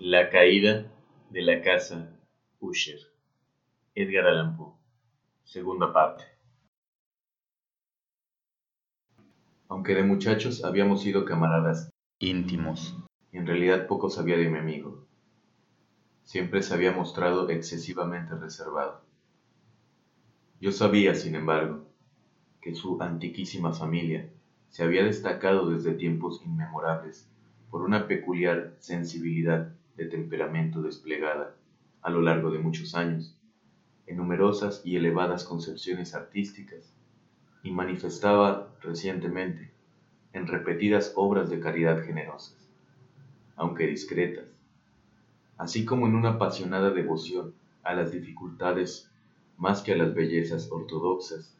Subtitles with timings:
[0.00, 0.86] La caída
[1.30, 2.16] de la casa
[2.60, 3.00] Usher.
[3.96, 4.74] Edgar Allan Poe.
[5.42, 6.22] Segunda parte.
[9.66, 11.90] Aunque de muchachos habíamos sido camaradas
[12.20, 12.96] íntimos,
[13.32, 15.04] en realidad poco sabía de mi amigo.
[16.22, 19.02] Siempre se había mostrado excesivamente reservado.
[20.60, 21.88] Yo sabía, sin embargo,
[22.60, 24.30] que su antiquísima familia
[24.68, 27.28] se había destacado desde tiempos inmemorables
[27.68, 31.54] por una peculiar sensibilidad de temperamento desplegada
[32.00, 33.36] a lo largo de muchos años,
[34.06, 36.94] en numerosas y elevadas concepciones artísticas,
[37.62, 39.72] y manifestaba recientemente
[40.32, 42.70] en repetidas obras de caridad generosas,
[43.56, 44.46] aunque discretas,
[45.58, 49.10] así como en una apasionada devoción a las dificultades
[49.56, 51.56] más que a las bellezas ortodoxas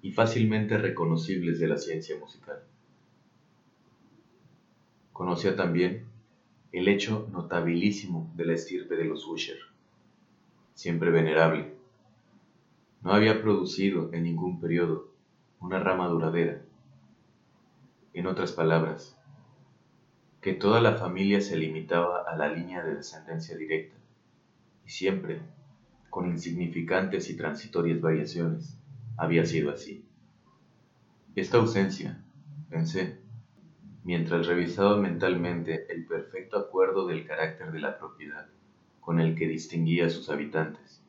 [0.00, 2.62] y fácilmente reconocibles de la ciencia musical.
[5.12, 6.04] Conocía también
[6.78, 9.56] el hecho notabilísimo de la estirpe de los Usher,
[10.74, 11.72] siempre venerable.
[13.00, 15.08] No había producido en ningún periodo
[15.58, 16.60] una rama duradera.
[18.12, 19.18] En otras palabras,
[20.42, 23.96] que toda la familia se limitaba a la línea de descendencia directa,
[24.84, 25.40] y siempre,
[26.10, 28.76] con insignificantes y transitorias variaciones,
[29.16, 30.04] había sido así.
[31.34, 32.22] Esta ausencia,
[32.68, 33.25] pensé,
[34.06, 38.46] mientras revisaba mentalmente el perfecto acuerdo del carácter de la propiedad
[39.00, 41.02] con el que distinguía a sus habitantes,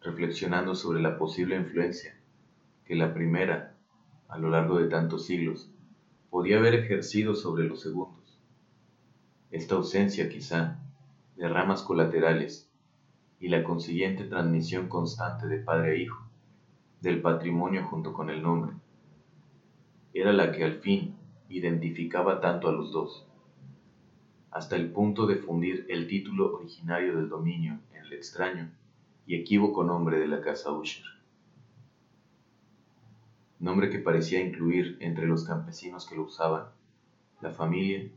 [0.00, 2.18] reflexionando sobre la posible influencia
[2.86, 3.76] que la primera,
[4.28, 5.70] a lo largo de tantos siglos,
[6.30, 8.40] podía haber ejercido sobre los segundos.
[9.50, 10.80] Esta ausencia quizá
[11.36, 12.72] de ramas colaterales
[13.40, 16.30] y la consiguiente transmisión constante de padre a hijo,
[17.02, 18.72] del patrimonio junto con el nombre,
[20.14, 21.14] era la que al fin
[21.48, 23.26] identificaba tanto a los dos,
[24.50, 28.70] hasta el punto de fundir el título originario del dominio en el extraño
[29.26, 31.04] y equívoco nombre de la casa Usher.
[33.58, 36.66] Nombre que parecía incluir entre los campesinos que lo usaban
[37.40, 38.08] la familia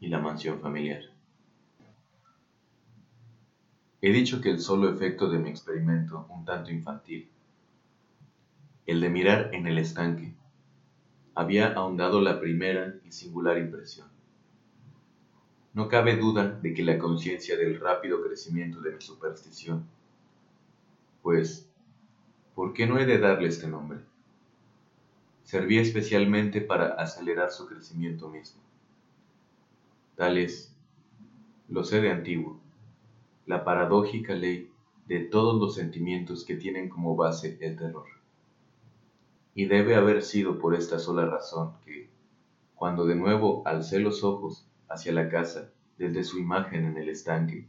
[0.00, 1.02] y la mansión familiar.
[4.00, 7.28] He dicho que el solo efecto de mi experimento, un tanto infantil,
[8.86, 10.34] el de mirar en el estanque,
[11.38, 14.08] había ahondado la primera y singular impresión.
[15.72, 19.84] No cabe duda de que la conciencia del rápido crecimiento de mi superstición,
[21.22, 21.70] pues,
[22.56, 24.00] ¿por qué no he de darle este nombre?
[25.44, 28.60] Servía especialmente para acelerar su crecimiento mismo.
[30.16, 30.74] Tal es,
[31.68, 32.58] lo sé de antiguo,
[33.46, 34.72] la paradójica ley
[35.06, 38.08] de todos los sentimientos que tienen como base el terror.
[39.58, 42.08] Y debe haber sido por esta sola razón que,
[42.76, 47.66] cuando de nuevo alcé los ojos hacia la casa desde su imagen en el estanque,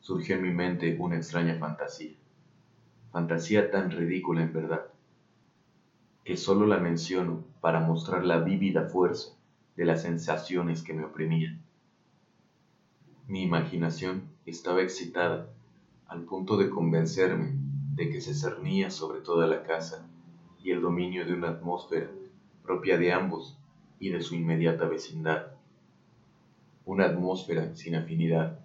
[0.00, 2.18] surgió en mi mente una extraña fantasía,
[3.12, 4.88] fantasía tan ridícula en verdad,
[6.22, 9.38] que solo la menciono para mostrar la vívida fuerza
[9.74, 11.62] de las sensaciones que me oprimían.
[13.26, 15.48] Mi imaginación estaba excitada
[16.08, 17.54] al punto de convencerme
[17.94, 20.06] de que se cernía sobre toda la casa
[20.66, 22.10] y el dominio de una atmósfera
[22.64, 23.56] propia de ambos
[24.00, 25.52] y de su inmediata vecindad.
[26.84, 28.58] Una atmósfera sin afinidad,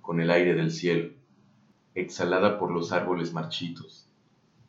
[0.00, 1.12] con el aire del cielo,
[1.94, 4.08] exhalada por los árboles marchitos,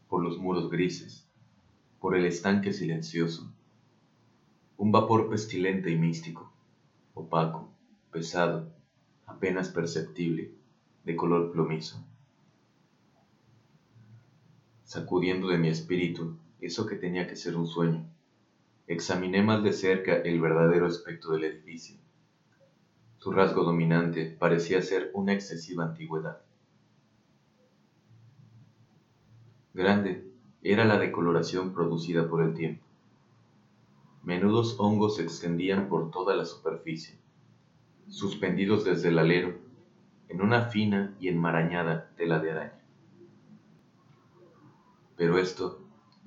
[0.09, 1.25] por los muros grises,
[2.01, 3.49] por el estanque silencioso.
[4.75, 6.51] Un vapor pestilente y místico,
[7.13, 7.69] opaco,
[8.11, 8.69] pesado,
[9.27, 10.51] apenas perceptible,
[11.05, 12.03] de color plomizo
[14.93, 18.05] sacudiendo de mi espíritu eso que tenía que ser un sueño.
[18.85, 21.97] Examiné más de cerca el verdadero aspecto del edificio.
[23.17, 26.43] Su rasgo dominante parecía ser una excesiva antigüedad.
[29.73, 32.83] Grande era la decoloración producida por el tiempo.
[34.21, 37.17] Menudos hongos se extendían por toda la superficie,
[38.09, 39.55] suspendidos desde el alero
[40.29, 42.82] en una fina y enmarañada tela de araña.
[45.15, 45.79] Pero esto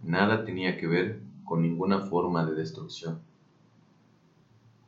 [0.02, 3.20] nada tenía que ver con ninguna forma de destrucción.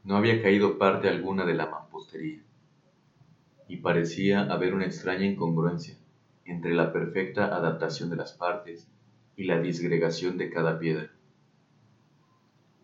[0.04, 2.42] No había caído parte alguna de la mampostería,
[3.66, 5.96] y parecía haber una extraña incongruencia
[6.44, 8.88] entre la perfecta adaptación de las partes
[9.36, 11.10] y la disgregación de cada piedra.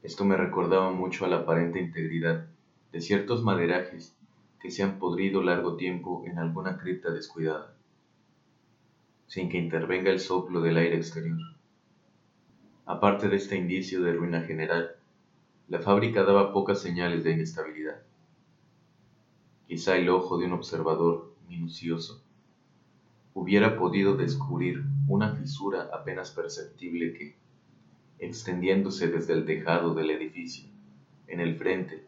[0.02, 2.46] Esto me recordaba mucho a la aparente integridad
[2.92, 4.14] de ciertos maderajes
[4.60, 7.73] que se han podrido largo tiempo en alguna cripta descuidada
[9.34, 11.40] sin que intervenga el soplo del aire exterior.
[12.86, 14.94] Aparte de este indicio de ruina general,
[15.66, 18.00] la fábrica daba pocas señales de inestabilidad.
[19.66, 22.22] quizá el ojo de un observador minucioso,
[23.32, 27.34] hubiera podido descubrir una fisura apenas perceptible que,
[28.20, 30.70] extendiéndose desde el tejado del edificio,
[31.26, 32.06] en el frente,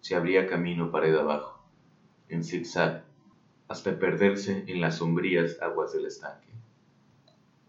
[0.00, 1.62] se abría camino pared abajo,
[2.28, 3.04] en zigzag,
[3.68, 6.47] hasta perderse en las sombrías aguas del estanque.